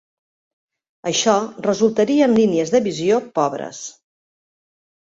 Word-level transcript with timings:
Això 1.11 1.35
resultaria 1.67 2.31
en 2.31 2.35
línies 2.41 2.75
de 2.79 2.85
visió 2.89 3.21
pobres. 3.39 3.87